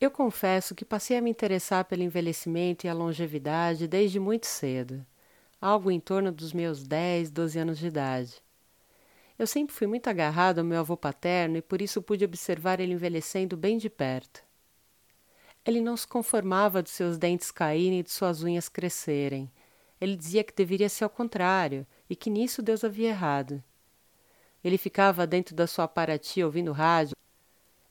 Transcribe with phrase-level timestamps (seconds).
[0.00, 5.04] Eu confesso que passei a me interessar pelo envelhecimento e a longevidade desde muito cedo,
[5.60, 8.42] algo em torno dos meus 10, 12 anos de idade.
[9.38, 12.94] Eu sempre fui muito agarrado ao meu avô paterno e por isso pude observar ele
[12.94, 14.42] envelhecendo bem de perto.
[15.66, 19.52] Ele não se conformava de seus dentes caírem e de suas unhas crescerem.
[20.00, 23.62] Ele dizia que deveria ser ao contrário e que nisso Deus havia errado.
[24.64, 27.14] Ele ficava dentro da sua aparatia ouvindo rádio.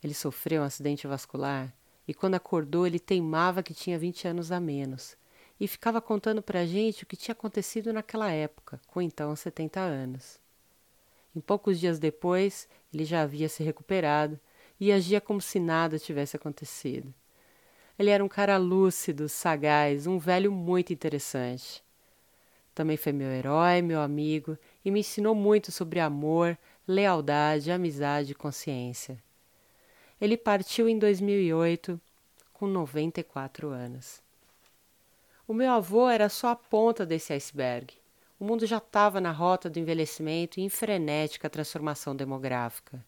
[0.03, 1.71] Ele sofreu um acidente vascular
[2.09, 5.15] e quando acordou ele teimava que tinha vinte anos a menos
[5.59, 9.79] e ficava contando para a gente o que tinha acontecido naquela época, com então setenta
[9.79, 10.39] anos.
[11.35, 14.39] Em poucos dias depois, ele já havia se recuperado
[14.79, 17.13] e agia como se nada tivesse acontecido.
[17.99, 21.83] Ele era um cara lúcido, sagaz, um velho muito interessante.
[22.73, 28.35] Também foi meu herói, meu amigo e me ensinou muito sobre amor, lealdade, amizade e
[28.35, 29.21] consciência.
[30.21, 31.99] Ele partiu em 2008
[32.51, 34.21] com 94 anos.
[35.47, 37.93] O meu avô era só a ponta desse iceberg.
[38.37, 43.03] O mundo já estava na rota do envelhecimento e em frenética transformação demográfica.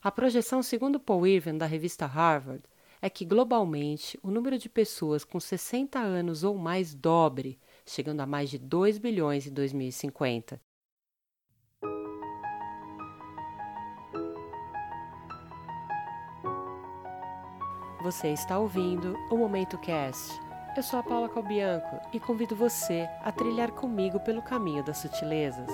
[0.00, 2.62] A projeção, segundo Paul Irvin, da revista Harvard,
[3.02, 8.26] é que globalmente o número de pessoas com 60 anos ou mais dobre, chegando a
[8.26, 10.60] mais de 2 bilhões em 2050,
[18.08, 20.40] Você está ouvindo o Momento Cast.
[20.74, 25.68] Eu sou a Paula Calbianco e convido você a trilhar comigo pelo caminho das sutilezas.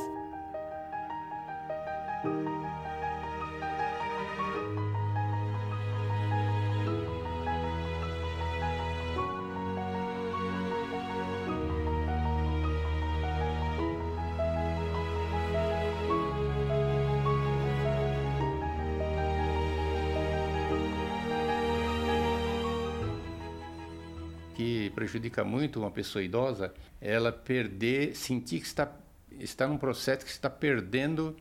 [24.95, 28.91] Prejudica muito uma pessoa idosa, ela perder, sentir que está,
[29.39, 31.37] está num processo que está perdendo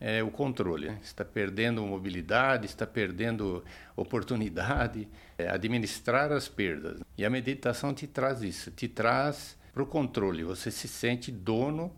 [0.00, 0.98] é, o controle, né?
[1.02, 3.64] está perdendo mobilidade, está perdendo
[3.96, 7.00] oportunidade, é, administrar as perdas.
[7.16, 11.94] E a meditação te traz isso, te traz para o controle, você se sente dono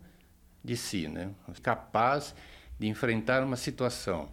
[0.64, 1.30] de si, né?
[1.62, 2.34] capaz
[2.78, 4.30] de enfrentar uma situação.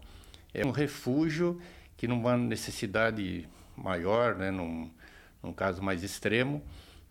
[0.53, 1.61] É um refúgio
[1.97, 4.49] que numa necessidade maior, né?
[4.49, 4.89] num,
[5.47, 6.61] num caso mais extremo,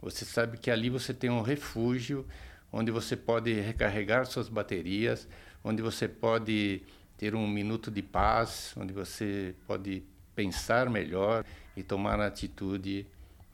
[0.01, 2.27] você sabe que ali você tem um refúgio
[2.71, 5.27] onde você pode recarregar suas baterias,
[5.65, 6.83] onde você pode
[7.17, 10.05] ter um minuto de paz, onde você pode
[10.35, 13.07] pensar melhor e tomar a atitude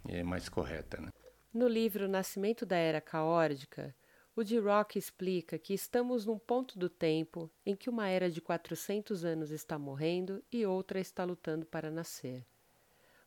[0.08, 1.00] é, mais correta.
[1.00, 1.10] Né?
[1.54, 3.94] No livro Nascimento da Era Caórdica,
[4.34, 8.40] o de Rock explica que estamos num ponto do tempo em que uma era de
[8.40, 12.44] 400 anos está morrendo e outra está lutando para nascer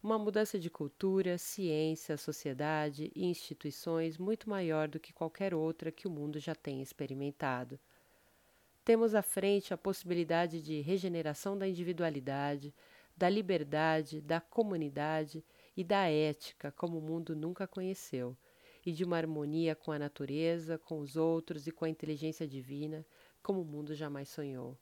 [0.05, 6.07] uma mudança de cultura, ciência, sociedade e instituições muito maior do que qualquer outra que
[6.07, 7.79] o mundo já tenha experimentado.
[8.83, 12.71] Temos à frente a possibilidade de regeneração da individualidade,
[13.17, 15.43] da liberdade, da comunidade
[15.75, 18.37] e da ética como o mundo nunca conheceu,
[18.85, 23.03] e de uma harmonia com a natureza, com os outros e com a inteligência divina
[23.41, 24.77] como o mundo jamais sonhou.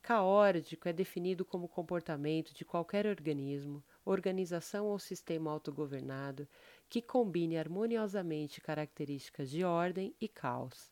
[0.00, 6.48] Caórdico é definido como comportamento de qualquer organismo, organização ou sistema autogovernado
[6.88, 10.90] que combine harmoniosamente características de ordem e caos.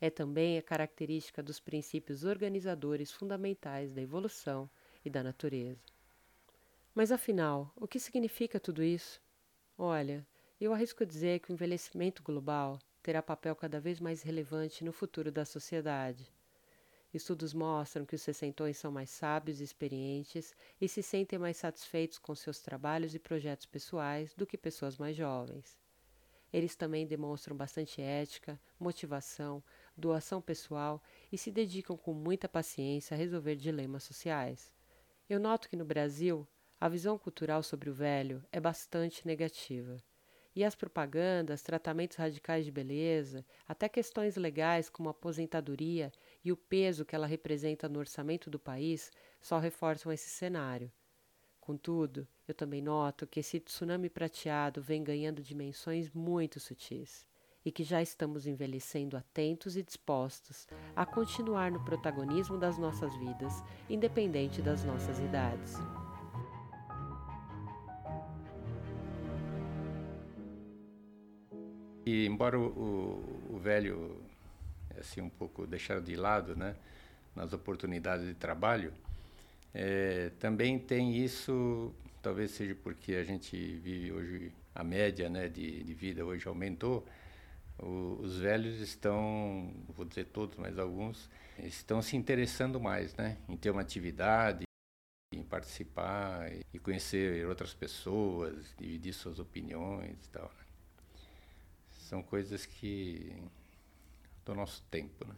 [0.00, 4.68] É também a característica dos princípios organizadores fundamentais da evolução
[5.04, 5.80] e da natureza.
[6.94, 9.20] Mas afinal, o que significa tudo isso?
[9.78, 10.26] Olha,
[10.60, 15.32] eu arrisco dizer que o envelhecimento global terá papel cada vez mais relevante no futuro
[15.32, 16.30] da sociedade.
[17.12, 22.18] Estudos mostram que os sessentões são mais sábios e experientes e se sentem mais satisfeitos
[22.18, 25.78] com seus trabalhos e projetos pessoais do que pessoas mais jovens.
[26.50, 29.62] Eles também demonstram bastante ética, motivação,
[29.96, 34.72] doação pessoal e se dedicam com muita paciência a resolver dilemas sociais.
[35.28, 36.46] Eu noto que no Brasil,
[36.78, 39.96] a visão cultural sobre o velho é bastante negativa.
[40.54, 46.12] E as propagandas, tratamentos radicais de beleza, até questões legais como aposentadoria
[46.44, 49.10] e o peso que ela representa no orçamento do país
[49.40, 50.90] só reforçam esse cenário.
[51.60, 57.26] Contudo, eu também noto que esse tsunami prateado vem ganhando dimensões muito sutis
[57.64, 60.66] e que já estamos envelhecendo atentos e dispostos
[60.96, 65.76] a continuar no protagonismo das nossas vidas, independente das nossas idades.
[72.04, 74.20] E embora o, o, o velho
[75.02, 76.74] assim um pouco deixado de lado, né,
[77.36, 78.92] nas oportunidades de trabalho,
[79.74, 85.82] é, também tem isso talvez seja porque a gente vive hoje, a média né, de,
[85.82, 87.04] de vida hoje aumentou,
[87.78, 91.28] o, os velhos estão, vou dizer todos, mas alguns,
[91.58, 94.62] estão se interessando mais né, em ter uma atividade,
[95.34, 100.44] em participar e conhecer outras pessoas, dividir suas opiniões e tal.
[100.44, 100.64] Né?
[101.90, 103.34] São coisas que
[104.44, 105.34] do nosso tempo, né?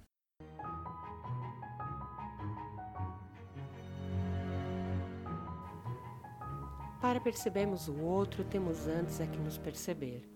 [7.00, 10.26] Para percebermos o outro, temos antes é que nos perceber.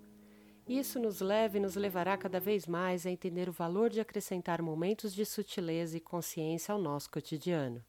[0.69, 4.61] Isso nos leva e nos levará cada vez mais a entender o valor de acrescentar
[4.61, 7.83] momentos de sutileza e consciência ao nosso cotidiano.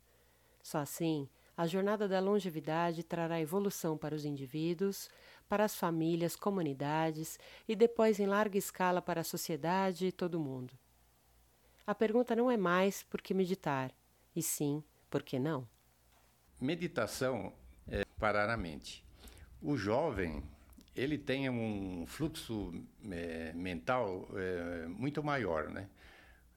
[0.63, 1.27] Só assim,
[1.57, 5.09] a jornada da longevidade trará evolução para os indivíduos,
[5.49, 10.73] para as famílias, comunidades e depois em larga escala para a sociedade e todo mundo.
[11.85, 13.91] A pergunta não é mais por que meditar,
[14.35, 15.67] e sim por que não.
[16.61, 17.51] Meditação
[17.87, 19.03] é parar a mente.
[19.61, 20.43] O jovem
[20.95, 22.73] ele tem um fluxo
[23.09, 25.89] é, mental é, muito maior, né?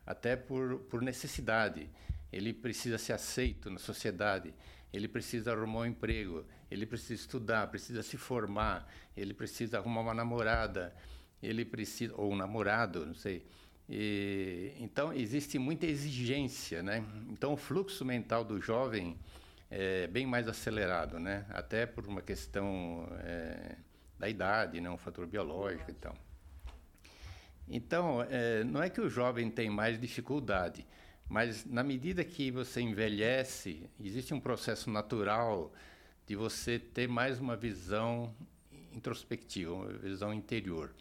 [0.06, 1.88] até por, por necessidade.
[2.32, 4.54] Ele precisa ser aceito na sociedade,
[4.92, 10.14] ele precisa arrumar um emprego, ele precisa estudar, precisa se formar, ele precisa arrumar uma
[10.14, 10.94] namorada,
[11.42, 13.44] ele precisa ou um namorado, não sei.
[13.88, 17.04] E, então existe muita exigência, né?
[17.28, 19.18] Então o fluxo mental do jovem
[19.70, 21.44] é bem mais acelerado, né?
[21.50, 23.76] Até por uma questão é,
[24.18, 24.88] da idade, né?
[24.88, 26.16] Um fator biológico e tal.
[27.68, 30.86] Então é, não é que o jovem tem mais dificuldade,
[31.28, 35.72] mas na medida que você envelhece, existe um processo natural
[36.26, 38.34] de você ter mais uma visão
[38.92, 40.92] introspectiva, uma visão interior.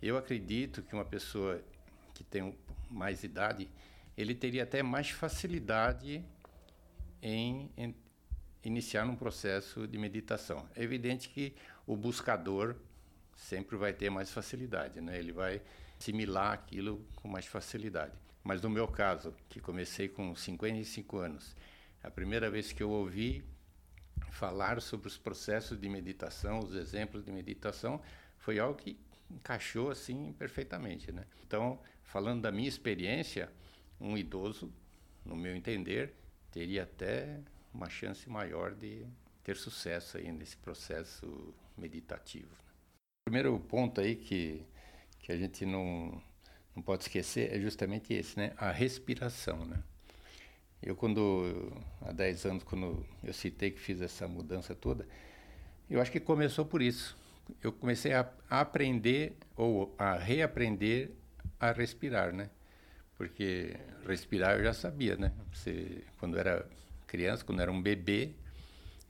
[0.00, 1.62] Eu acredito que uma pessoa
[2.14, 2.54] que tem
[2.90, 3.68] mais idade,
[4.16, 6.24] ele teria até mais facilidade
[7.22, 7.94] em, em
[8.64, 10.68] iniciar um processo de meditação.
[10.74, 11.54] É evidente que
[11.86, 12.76] o buscador
[13.36, 15.18] sempre vai ter mais facilidade, né?
[15.18, 15.62] Ele vai
[15.98, 18.12] assimilar aquilo com mais facilidade.
[18.42, 21.56] Mas no meu caso, que comecei com 55 anos,
[22.02, 23.44] a primeira vez que eu ouvi
[24.30, 28.00] falar sobre os processos de meditação, os exemplos de meditação,
[28.38, 28.98] foi algo que
[29.30, 31.24] encaixou assim perfeitamente, né?
[31.46, 33.50] Então, falando da minha experiência,
[34.00, 34.72] um idoso,
[35.24, 36.14] no meu entender,
[36.50, 37.40] teria até
[37.72, 39.06] uma chance maior de
[39.42, 42.50] ter sucesso aí nesse processo meditativo.
[42.50, 42.72] Né?
[43.26, 44.66] O primeiro ponto aí que
[45.20, 46.22] que a gente não
[46.74, 48.54] não pode esquecer é justamente esse, né?
[48.56, 49.82] A respiração, né?
[50.82, 51.72] Eu quando
[52.02, 55.06] há 10 anos quando eu citei que fiz essa mudança toda,
[55.90, 57.16] eu acho que começou por isso
[57.62, 61.10] eu comecei a, aprender ou a reaprender
[61.58, 62.50] a respirar, né?
[63.16, 63.76] Porque
[64.06, 65.32] respirar eu já sabia, né?
[65.52, 66.68] Você, quando era
[67.06, 68.32] criança, quando era um bebê,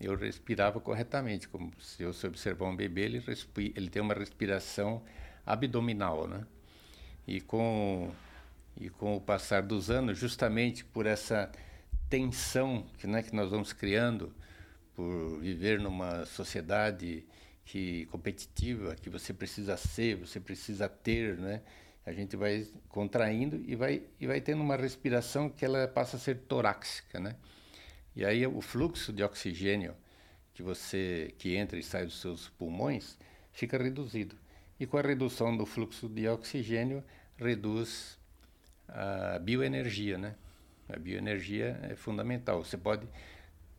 [0.00, 3.23] eu respirava corretamente, como se eu observar um bebê, ele,
[3.75, 5.03] ele tem uma respiração
[5.44, 6.47] abdominal, né?
[7.26, 8.11] E com
[8.80, 11.50] e com o passar dos anos, justamente por essa
[12.08, 14.32] tensão que, né, que nós vamos criando,
[14.94, 17.25] por viver numa sociedade
[17.64, 21.62] que competitiva que você precisa ser, você precisa ter, né?
[22.06, 26.20] A gente vai contraindo e vai e vai tendo uma respiração que ela passa a
[26.20, 27.36] ser torácica, né?
[28.16, 29.94] E aí o fluxo de oxigênio
[30.54, 33.19] que você que entra e sai dos seus pulmões
[33.53, 34.34] fica reduzido.
[34.81, 37.05] E com a redução do fluxo de oxigênio
[37.36, 38.18] reduz
[38.88, 40.34] a bioenergia, né?
[40.88, 42.64] A bioenergia é fundamental.
[42.64, 43.06] Você pode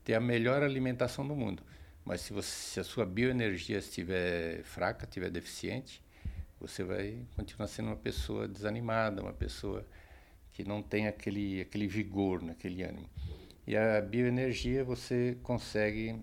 [0.04, 1.64] ter a melhor alimentação do mundo,
[2.06, 6.02] mas se, você, se a sua bioenergia estiver fraca, estiver deficiente,
[6.60, 9.86] você vai continuar sendo uma pessoa desanimada, uma pessoa
[10.52, 13.10] que não tem aquele, aquele vigor, aquele ânimo.
[13.66, 16.20] E a bioenergia você consegue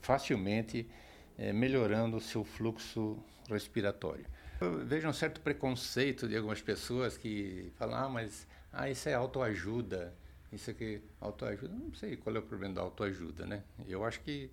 [0.00, 0.88] facilmente
[1.36, 3.18] é, melhorando o seu fluxo
[3.48, 4.26] respiratório.
[4.60, 9.14] Eu vejo um certo preconceito de algumas pessoas que falam, ah, mas ah, isso é
[9.14, 10.12] autoajuda.
[10.52, 13.62] Isso aqui, autoajuda, não sei qual é o problema da autoajuda, né?
[13.86, 14.50] Eu acho que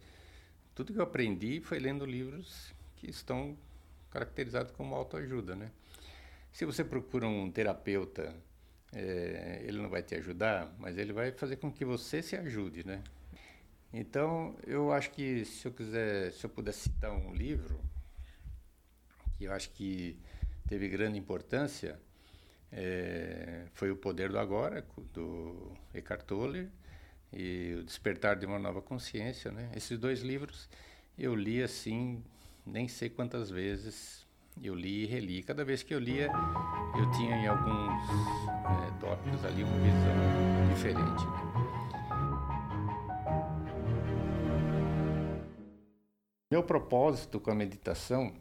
[0.76, 3.58] tudo que eu aprendi foi lendo livros que estão
[4.12, 5.72] caracterizados como autoajuda, né?
[6.52, 8.36] Se você procura um terapeuta,
[8.94, 12.86] é, ele não vai te ajudar, mas ele vai fazer com que você se ajude,
[12.86, 13.02] né?
[13.92, 17.80] Então, eu acho que se eu quiser, se eu puder citar um livro
[19.38, 20.18] que eu acho que
[20.68, 22.00] teve grande importância,
[22.72, 26.70] é, foi O Poder do Agora, do Eckhart Tolle,
[27.32, 29.52] e O Despertar de uma Nova Consciência.
[29.52, 29.72] Né?
[29.76, 30.70] Esses dois livros
[31.18, 32.24] eu li assim,
[32.66, 34.26] nem sei quantas vezes
[34.62, 35.44] eu li e reli.
[35.44, 36.30] Cada vez que eu lia,
[36.98, 38.04] eu tinha em alguns
[38.88, 41.26] é, tópicos ali uma visão diferente.
[41.26, 41.46] Né?
[46.52, 48.34] Meu propósito com a meditação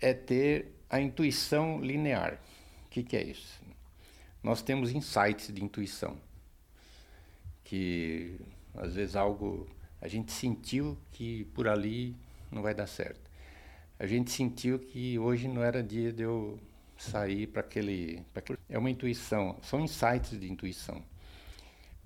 [0.00, 2.40] é ter a intuição linear.
[2.86, 3.60] O que, que é isso?
[4.42, 6.16] Nós temos insights de intuição,
[7.64, 8.38] que
[8.74, 9.68] às vezes algo
[10.00, 12.14] a gente sentiu que por ali
[12.50, 13.30] não vai dar certo.
[13.98, 16.60] A gente sentiu que hoje não era dia de eu
[16.96, 18.58] sair para aquele, aquele.
[18.68, 21.02] É uma intuição, são insights de intuição.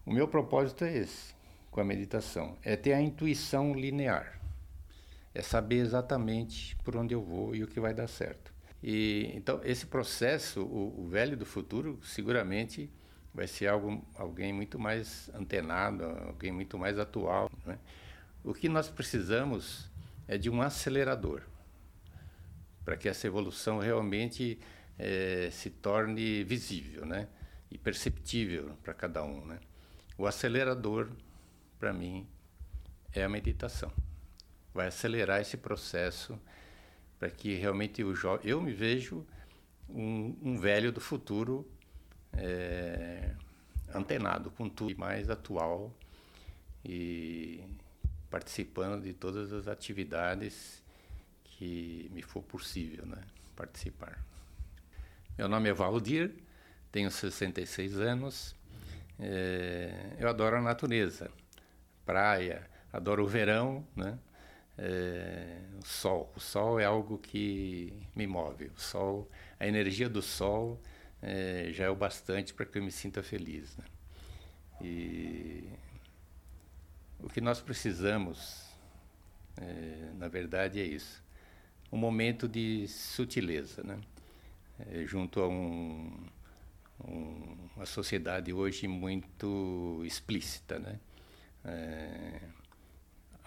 [0.06, 1.35] O meu propósito é esse,
[1.70, 4.39] com a meditação, é ter a intuição linear.
[5.34, 8.52] É saber exatamente por onde eu vou e o que vai dar certo.
[8.82, 12.90] E então esse processo, o, o velho do futuro, seguramente
[13.32, 17.50] vai ser algo, alguém muito mais antenado, alguém muito mais atual.
[17.64, 17.78] Né?
[18.42, 19.90] O que nós precisamos
[20.26, 21.42] é de um acelerador
[22.84, 24.58] para que essa evolução realmente
[24.99, 27.28] é, se torne visível, né?
[27.70, 29.60] E perceptível para cada um, né?
[30.18, 31.08] O acelerador,
[31.78, 32.26] para mim,
[33.12, 33.92] é a meditação.
[34.73, 36.39] Vai acelerar esse processo
[37.19, 39.27] para que realmente o eu me vejo
[39.89, 41.71] um, um velho do futuro
[42.33, 43.35] é,
[43.95, 45.95] antenado com tudo mais atual
[46.85, 47.62] e
[48.31, 50.83] participando de todas as atividades
[51.45, 53.21] que me for possível né,
[53.55, 54.25] participar.
[55.37, 56.33] Meu nome é Valdir,
[56.93, 58.55] tenho 66 anos.
[59.19, 61.31] É, eu adoro a natureza,
[62.07, 64.19] praia, adoro o verão, né?
[64.82, 66.32] É, o sol.
[66.34, 68.70] O sol é algo que me move.
[68.75, 70.80] O sol, a energia do sol
[71.20, 73.76] é, já é o bastante para que eu me sinta feliz.
[73.76, 73.84] Né?
[74.80, 75.68] E
[77.18, 78.70] o que nós precisamos,
[79.60, 81.22] é, na verdade, é isso.
[81.92, 84.00] Um momento de sutileza, né?
[84.88, 86.10] é, junto a um,
[87.04, 90.99] um, uma sociedade hoje muito explícita, né?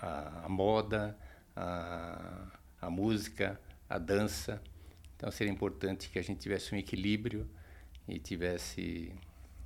[0.03, 1.17] A, a, moda,
[1.55, 4.61] a, a música, a dança.
[5.15, 7.49] Então seria importante que a gente tivesse um equilíbrio
[8.07, 9.15] e tivesse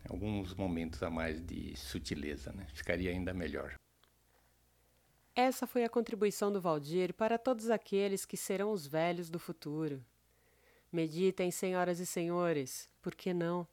[0.08, 2.68] alguns momentos a mais de sutileza, né?
[2.74, 3.76] Ficaria ainda melhor.
[5.36, 10.04] Essa foi a contribuição do Valdir para todos aqueles que serão os velhos do futuro.
[10.92, 13.68] Meditem, senhoras e senhores, por que não?